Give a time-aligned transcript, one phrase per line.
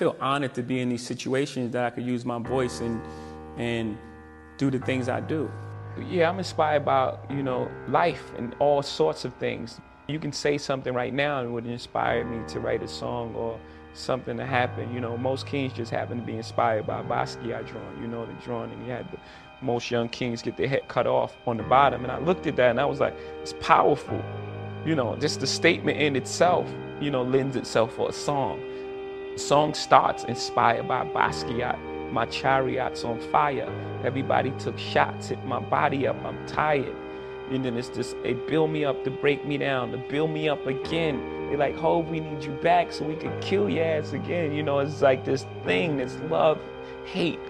[0.00, 3.02] feel honored to be in these situations that I could use my voice and
[3.58, 3.98] and
[4.56, 5.50] do the things I do.
[6.08, 9.78] Yeah, I'm inspired by, you know, life and all sorts of things.
[10.08, 13.34] You can say something right now and it would inspire me to write a song
[13.34, 13.60] or
[13.92, 14.94] something to happen.
[14.94, 18.32] You know, most kings just happen to be inspired by Basquiat drawing, you know, the
[18.44, 19.18] drawing and he had the
[19.60, 22.04] most young kings get their head cut off on the bottom.
[22.04, 24.22] And I looked at that and I was like, it's powerful.
[24.86, 26.66] You know, just the statement in itself,
[27.02, 28.62] you know, lends itself for a song.
[29.36, 31.78] Song starts inspired by Basquiat
[32.12, 33.68] my chariot's on fire.
[34.04, 36.16] Everybody took shots, hit my body up.
[36.24, 36.94] I'm tired.
[37.50, 40.48] And then it's just, they build me up to break me down, to build me
[40.48, 41.48] up again.
[41.50, 44.52] They like, hope we need you back so we can kill your ass again.
[44.52, 46.60] You know, it's like this thing, this love,
[47.04, 47.40] hate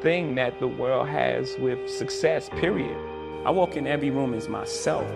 [0.00, 2.96] thing that the world has with success, period.
[3.44, 5.10] I walk in every room as myself.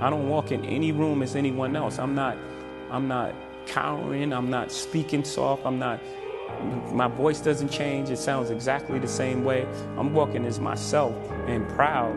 [0.00, 1.98] I don't walk in any room as anyone else.
[1.98, 2.36] I'm not,
[2.90, 3.34] I'm not
[3.66, 4.32] cowering.
[4.32, 5.66] I'm not speaking soft.
[5.66, 6.00] I'm not
[6.92, 8.10] my voice doesn't change.
[8.10, 9.66] It sounds exactly the same way.
[9.98, 11.14] I'm walking as myself
[11.46, 12.16] and proud,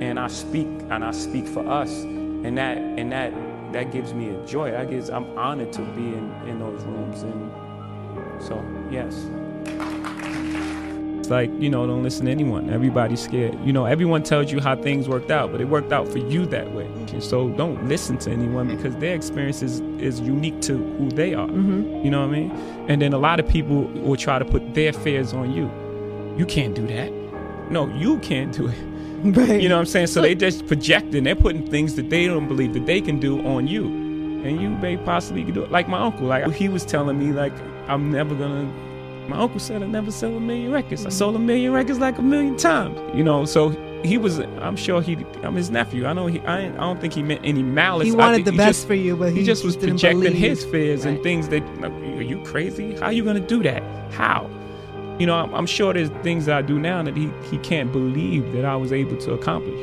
[0.00, 3.32] and I speak and I speak for us, and that and that
[3.72, 4.76] that gives me a joy.
[4.76, 9.26] I guess I'm honored to be in, in those rooms, and so yes
[11.30, 12.70] like, you know, don't listen to anyone.
[12.70, 13.56] Everybody's scared.
[13.64, 16.44] You know, everyone tells you how things worked out, but it worked out for you
[16.46, 16.86] that way.
[16.86, 21.34] And So don't listen to anyone because their experience is, is unique to who they
[21.34, 21.46] are.
[21.46, 22.04] Mm-hmm.
[22.04, 22.50] You know what I mean?
[22.88, 25.70] And then a lot of people will try to put their fears on you.
[26.36, 27.12] You can't do that.
[27.70, 28.78] No, you can't do it.
[29.22, 29.60] Right.
[29.60, 30.06] You know what I'm saying?
[30.06, 33.46] So they just projecting, they're putting things that they don't believe that they can do
[33.46, 33.84] on you.
[33.84, 35.70] And you may possibly do it.
[35.70, 37.52] Like my uncle, like he was telling me, like,
[37.86, 38.72] I'm never gonna
[39.30, 41.06] my uncle said I never sell a million records.
[41.06, 42.98] I sold a million records like a million times.
[43.14, 43.70] You know, so
[44.02, 44.38] he was.
[44.38, 45.16] I'm sure he.
[45.42, 46.06] I'm his nephew.
[46.06, 46.26] I know.
[46.26, 46.40] He.
[46.40, 48.06] I, I don't think he meant any malice.
[48.06, 50.36] He wanted the best just, for you, but he, he just was projecting believe.
[50.36, 51.14] his fears right.
[51.14, 51.62] and things that.
[51.80, 52.96] Like, are you crazy?
[52.96, 53.82] How are you gonna do that?
[54.12, 54.50] How?
[55.18, 58.52] You know, I'm, I'm sure there's things I do now that he he can't believe
[58.52, 59.78] that I was able to accomplish.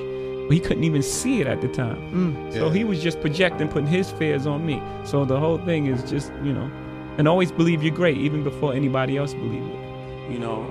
[0.48, 1.98] But he couldn't even see it at the time.
[2.12, 2.54] Mm.
[2.54, 2.74] So yeah.
[2.74, 4.82] he was just projecting, putting his fears on me.
[5.04, 6.72] So the whole thing is just, you know,
[7.18, 10.32] and always believe you're great, even before anybody else believes it.
[10.32, 10.62] You know,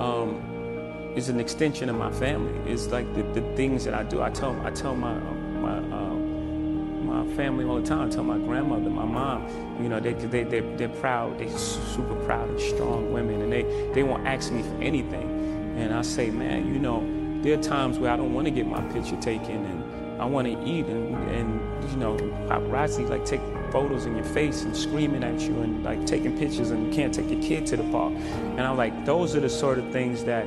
[0.00, 2.56] um, it's an extension of my family.
[2.70, 4.22] It's like the, the things that I do.
[4.22, 8.08] I tell I tell my my um, my family all the time.
[8.08, 9.46] I tell my grandmother, my mom.
[9.82, 11.38] You know, they they they they're proud.
[11.38, 13.62] They're super proud and strong women, and they
[13.92, 15.28] they won't ask me for anything.
[15.76, 17.04] And I say, man, you know,
[17.42, 20.46] there are times where I don't want to get my picture taken, and I want
[20.46, 22.16] to eat, and and you know,
[22.48, 23.40] paparazzi like take
[23.70, 27.14] photos in your face and screaming at you and like taking pictures and you can't
[27.14, 28.12] take your kid to the park.
[28.12, 30.46] And I'm like, those are the sort of things that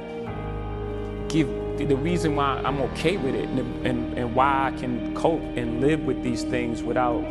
[1.29, 1.47] give
[1.77, 5.81] the reason why I'm okay with it and, and, and why I can cope and
[5.81, 7.21] live with these things without,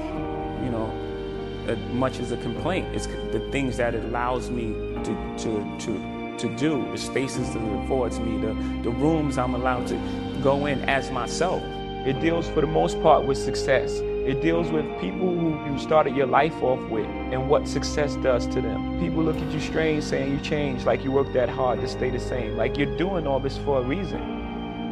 [0.65, 0.93] you know,
[1.93, 2.89] much as a complaint.
[2.95, 4.73] It's the things that it allows me
[5.05, 9.55] to, to, to, to do, the spaces that it affords me, the, the rooms I'm
[9.55, 11.63] allowed to go in as myself.
[12.05, 14.01] It deals for the most part with success.
[14.25, 18.47] It deals with people who you started your life off with and what success does
[18.47, 19.00] to them.
[19.00, 22.09] People look at you strange saying you changed, like you worked that hard to stay
[22.09, 24.21] the same, like you're doing all this for a reason.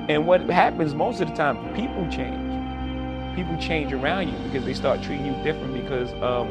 [0.08, 3.36] And what happens most of the time, people change.
[3.36, 6.48] People change around you because they start treating you different because of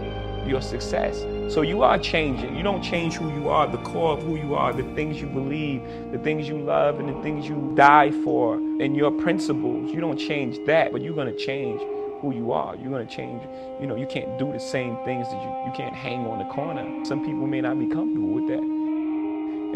[0.47, 1.19] your success.
[1.53, 2.55] So you are changing.
[2.55, 5.27] You don't change who you are, the core of who you are, the things you
[5.27, 9.91] believe, the things you love, and the things you die for, and your principles.
[9.91, 11.81] You don't change that, but you're going to change
[12.21, 12.75] who you are.
[12.75, 13.41] You're going to change.
[13.79, 16.53] You know, you can't do the same things that you, you can't hang on the
[16.53, 17.05] corner.
[17.05, 18.59] Some people may not be comfortable with that.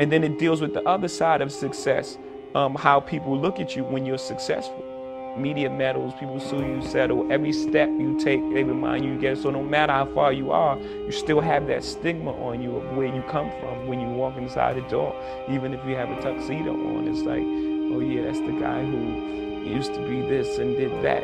[0.01, 2.17] And then it deals with the other side of success,
[2.55, 4.83] um, how people look at you when you're successful.
[5.37, 7.31] Media medals, people sue you, settle.
[7.31, 9.35] Every step you take, they remind you again.
[9.35, 12.97] So no matter how far you are, you still have that stigma on you of
[12.97, 15.15] where you come from when you walk inside the door.
[15.49, 19.63] Even if you have a tuxedo on, it's like, oh yeah, that's the guy who
[19.67, 21.23] used to be this and did that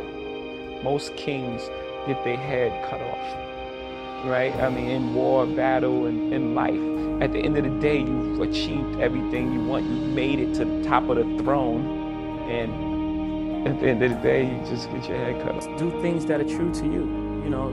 [0.84, 1.70] most kings
[2.08, 4.54] get their head cut off, right?
[4.56, 7.22] I mean, in war, battle, and in life.
[7.22, 9.86] At the end of the day, you've achieved everything you want.
[9.86, 14.18] You made it to the top of the throne, and at the end of the
[14.18, 15.78] day, you just get your head cut off.
[15.78, 17.42] Do things that are true to you.
[17.44, 17.68] You know,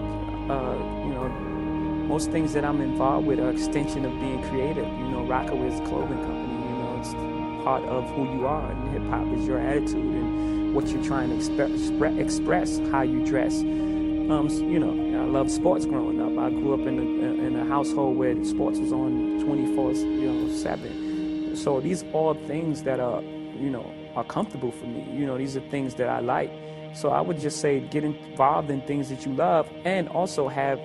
[0.50, 1.29] uh, you know,
[2.08, 4.87] most things that I'm involved with are extension of being creative.
[4.87, 6.55] You know, a clothing company.
[6.55, 7.14] You know, it's
[7.64, 9.94] part of who you are, and hip hop is your attitude.
[9.94, 13.61] And what you're trying to express, express how you dress.
[13.62, 16.37] Um, you know, I love sports growing up.
[16.38, 20.52] I grew up in a, in a household where sports was on 24, you know,
[20.52, 21.56] 7.
[21.56, 25.11] So these are all things that are, you know, are comfortable for me.
[25.19, 26.52] You know, these are things that I like.
[26.94, 30.79] So I would just say get involved in things that you love and also have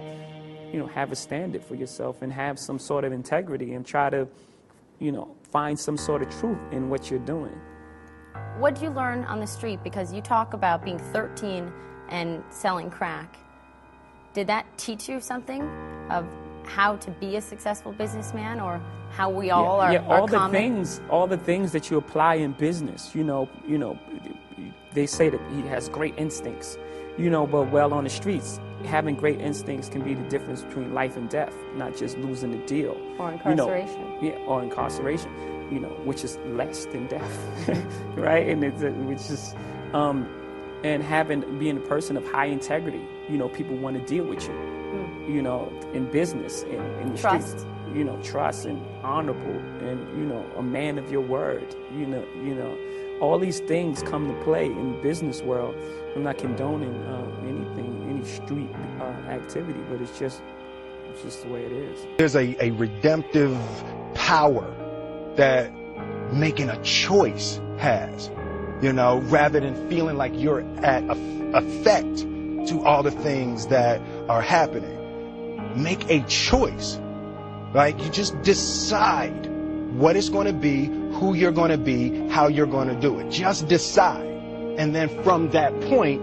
[0.72, 4.10] you know, have a standard for yourself and have some sort of integrity and try
[4.10, 4.26] to,
[5.00, 7.60] you know, find some sort of truth in what you're doing.
[8.58, 9.84] What did you learn on the street?
[9.84, 11.72] Because you talk about being 13
[12.10, 13.38] and selling crack.
[14.34, 15.62] Did that teach you something
[16.10, 16.28] of
[16.66, 18.82] how to be a successful businessman or
[19.12, 20.52] how we all yeah, are, yeah, are all the common?
[20.52, 23.98] things all the things that you apply in business you know you know
[24.94, 26.78] they say that he has great instincts
[27.18, 30.94] you know but well on the streets having great instincts can be the difference between
[30.94, 34.18] life and death not just losing a deal Or you know, incarceration.
[34.22, 35.30] yeah or incarceration
[35.72, 37.40] you know which is less than death
[38.16, 39.56] right and it's which is
[39.94, 40.28] um
[40.84, 44.44] and having being a person of high integrity you know people want to deal with
[44.48, 44.82] you
[45.28, 47.48] you know, in business, in, in the Trust.
[47.50, 51.76] streets, you know, trust and honorable, and you know, a man of your word.
[51.96, 52.78] You know, you know,
[53.20, 55.76] all these things come to play in the business world.
[56.16, 58.70] I'm not condoning uh, anything, any street
[59.00, 60.42] uh, activity, but it's just,
[61.10, 62.06] it's just the way it is.
[62.18, 63.58] There's a, a redemptive
[64.14, 64.66] power
[65.36, 65.72] that
[66.34, 68.30] making a choice has,
[68.82, 72.18] you know, rather than feeling like you're at effect
[72.68, 74.98] to all the things that are happening.
[75.82, 77.00] Make a choice.
[77.74, 77.98] Right?
[77.98, 79.48] You just decide
[79.94, 83.20] what it's going to be, who you're going to be, how you're going to do
[83.20, 83.30] it.
[83.30, 84.26] Just decide.
[84.78, 86.22] And then from that point,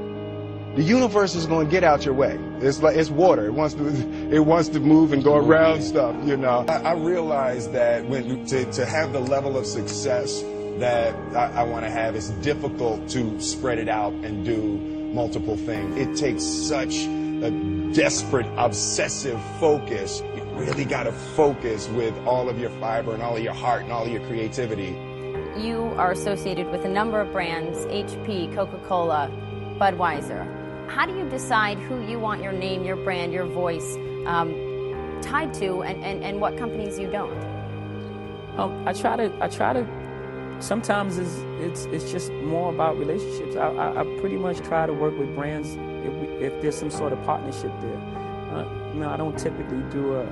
[0.74, 2.38] the universe is going to get out your way.
[2.60, 3.46] It's like it's water.
[3.46, 3.86] It wants to
[4.32, 6.64] it wants to move and go around stuff, you know.
[6.68, 10.42] I, I realize that when to, to have the level of success
[10.78, 14.78] that I, I want to have, it's difficult to spread it out and do
[15.12, 15.96] multiple things.
[15.96, 17.50] It takes such a
[17.92, 20.22] desperate, obsessive focus.
[20.36, 23.82] You really got to focus with all of your fiber and all of your heart
[23.82, 24.96] and all of your creativity.
[25.56, 29.30] You are associated with a number of brands HP, Coca Cola,
[29.78, 30.57] Budweiser.
[30.88, 33.96] How do you decide who you want your name, your brand, your voice
[34.26, 34.54] um,
[35.22, 37.36] tied to, and, and, and what companies you don't?
[38.58, 39.86] Um, I try to, I try to.
[40.60, 43.54] Sometimes it's it's, it's just more about relationships.
[43.54, 46.90] I, I, I pretty much try to work with brands if, we, if there's some
[46.90, 48.00] sort of partnership there.
[48.52, 50.24] Uh, you know, I don't typically do a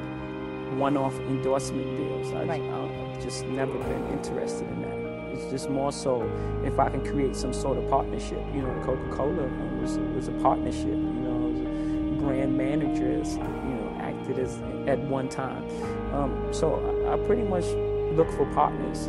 [0.77, 2.33] one-off endorsement deals.
[2.33, 2.63] I, Right.
[2.63, 5.06] I've just never been interested in that.
[5.37, 6.23] It's just more so
[6.65, 8.43] if I can create some sort of partnership.
[8.55, 9.49] You know, Coca-Cola
[9.81, 10.87] was was a partnership.
[10.87, 13.37] You know, brand managers.
[13.37, 15.63] You know, acted as at one time.
[16.15, 16.67] Um, so
[17.11, 17.65] I, pretty much
[18.17, 19.09] look for partners.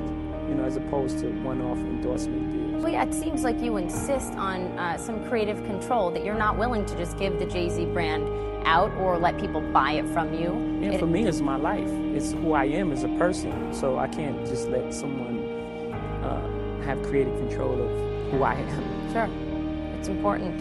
[0.50, 2.84] You know, as opposed to one-off endorsement deals.
[2.84, 6.58] Well, yeah, it seems like you insist on uh, some creative control that you're not
[6.58, 8.24] willing to just give the Jay Z brand
[8.66, 10.80] out or let people buy it from you.
[10.82, 11.90] Yeah, It- for me, it's my life.
[12.16, 13.74] It's who I am as a person.
[13.74, 15.37] So I can't just let someone
[16.88, 19.12] have creative control of who I am.
[19.12, 19.30] Sure,
[20.00, 20.56] it's important.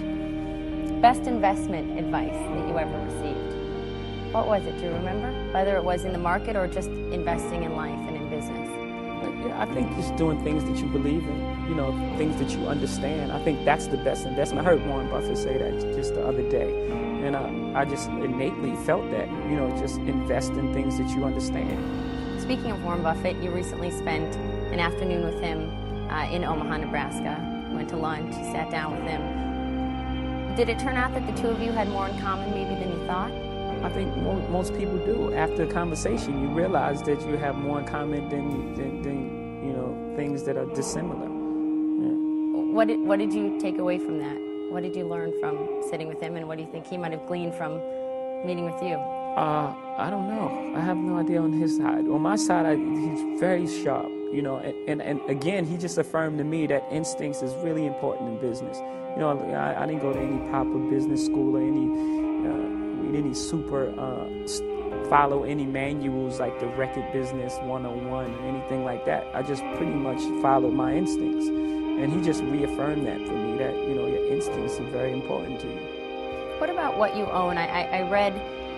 [1.01, 4.35] Best investment advice that you ever received?
[4.35, 4.77] What was it?
[4.79, 5.31] Do you remember?
[5.53, 8.69] Whether it was in the market or just investing in life and in business?
[9.47, 12.67] Yeah, I think just doing things that you believe in, you know, things that you
[12.67, 13.31] understand.
[13.31, 14.67] I think that's the best investment.
[14.67, 16.73] I heard Warren Buffett say that just the other day.
[17.25, 21.25] And uh, I just innately felt that, you know, just invest in things that you
[21.25, 22.43] understand.
[22.43, 24.35] Speaking of Warren Buffett, you recently spent
[24.73, 25.71] an afternoon with him
[26.11, 27.37] uh, in Omaha, Nebraska.
[27.73, 30.55] Went to lunch, sat down with him.
[30.57, 32.91] Did it turn out that the two of you had more in common maybe than
[32.91, 33.31] you thought?
[33.85, 35.35] I think mo- most people do.
[35.35, 39.73] After a conversation, you realize that you have more in common than, than, than you
[39.73, 41.27] know, things that are dissimilar.
[41.27, 42.73] Yeah.
[42.73, 44.37] What did, what did you take away from that?
[44.71, 47.13] What did you learn from sitting with him, and what do you think he might
[47.13, 47.77] have gleaned from
[48.47, 48.95] meeting with you?
[48.95, 50.73] Uh, I don't know.
[50.75, 52.09] I have no idea on his side.
[52.09, 54.59] On my side, I, he's very sharp, you know.
[54.59, 58.39] And, and, and again, he just affirmed to me that instincts is really important in
[58.39, 58.79] business.
[59.15, 61.87] You know, I, I didn't go to any proper business school or any
[62.49, 62.77] uh,
[63.17, 69.05] read any super uh, follow any manuals like the Record Business 101 or anything like
[69.07, 69.27] that.
[69.35, 73.75] I just pretty much followed my instincts, and he just reaffirmed that for me that
[73.75, 75.81] you know your instincts are very important to you.
[76.59, 77.59] What about what you own?
[77.59, 78.35] I, I, I read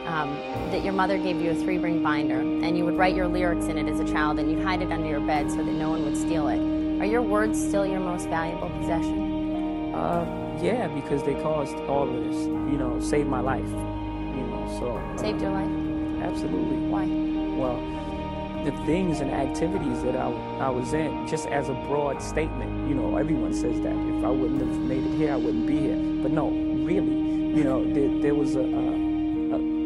[0.08, 0.34] um,
[0.72, 3.66] that your mother gave you a three ring binder, and you would write your lyrics
[3.66, 5.90] in it as a child, and you'd hide it under your bed so that no
[5.90, 6.58] one would steal it.
[7.00, 9.94] Are your words still your most valuable possession?
[9.94, 12.36] Uh, yeah, because they caused all of this.
[12.46, 13.68] You know, saved my life.
[13.68, 15.70] You know, so Saved your life?
[16.24, 16.78] absolutely.
[16.88, 17.04] Why?
[17.56, 20.26] Well, the things and activities that I,
[20.58, 23.92] I was in, just as a broad statement, you know, everyone says that.
[23.92, 25.96] If I wouldn't have made it here, I wouldn't be here.
[26.22, 28.97] But no, really, you know, there, there was a, a, a,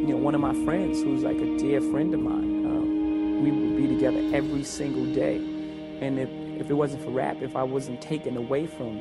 [0.02, 2.66] you know, one of my friends who's like a dear friend of mine.
[2.66, 6.28] Um, we would be together every single day, and if
[6.60, 8.98] if it wasn't for rap, if I wasn't taken away from,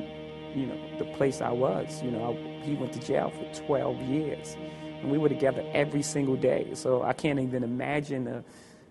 [0.54, 4.00] you know, the place I was, you know, I, he went to jail for 12
[4.02, 4.56] years.
[5.00, 6.70] And we were together every single day.
[6.74, 8.44] So I can't even imagine a,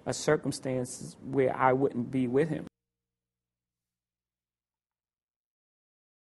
[0.05, 2.67] a circumstance where I wouldn't be with him.